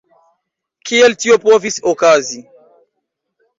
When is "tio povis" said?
1.25-1.79